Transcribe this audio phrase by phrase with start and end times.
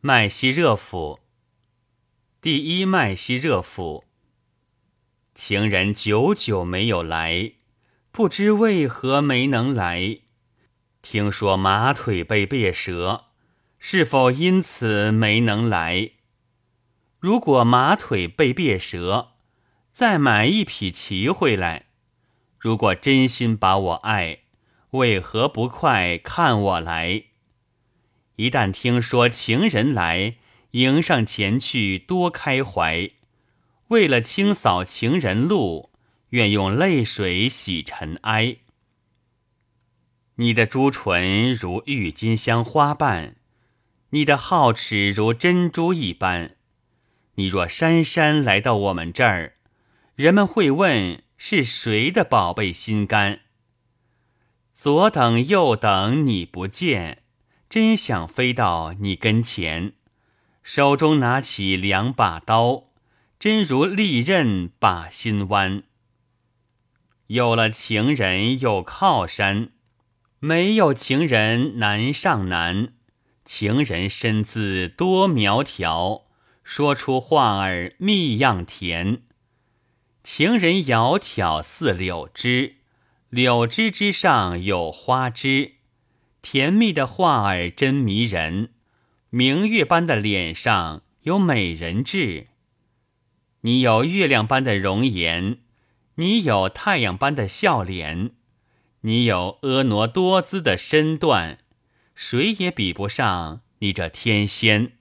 [0.00, 1.18] 麦西热府
[2.40, 4.04] 第一麦西热府，
[5.34, 7.54] 情人久久没有来，
[8.12, 10.20] 不知为何没能来。
[11.02, 13.24] 听说马腿被别折，
[13.80, 16.12] 是否因此没能来？
[17.18, 19.32] 如果马腿被别折，
[19.90, 21.86] 再买一匹骑回来。
[22.56, 24.42] 如果真心把我爱，
[24.90, 27.24] 为何不快看我来？
[28.38, 30.36] 一旦听说情人来，
[30.70, 33.10] 迎上前去多开怀。
[33.88, 35.90] 为了清扫情人路，
[36.28, 38.58] 愿用泪水洗尘埃。
[40.36, 43.34] 你的朱唇如郁金香花瓣，
[44.10, 46.54] 你的皓齿如珍珠一般。
[47.34, 49.54] 你若姗姗来到我们这儿，
[50.14, 53.40] 人们会问是谁的宝贝心肝。
[54.76, 57.24] 左等右等你不见。
[57.68, 59.92] 真想飞到你跟前，
[60.62, 62.84] 手中拿起两把刀，
[63.38, 65.82] 真如利刃把心剜。
[67.26, 69.68] 有了情人有靠山，
[70.38, 72.94] 没有情人难上难。
[73.44, 76.22] 情人身姿多苗条，
[76.64, 79.22] 说出话儿蜜样甜。
[80.22, 82.76] 情人窈窕似柳枝，
[83.28, 85.77] 柳枝之上有花枝。
[86.50, 88.70] 甜蜜的话儿真迷人，
[89.28, 92.46] 明月般的脸上有美人痣。
[93.60, 95.58] 你有月亮般的容颜，
[96.14, 98.30] 你有太阳般的笑脸，
[99.02, 101.58] 你有婀娜多姿的身段，
[102.14, 104.92] 谁也比不上你这天仙。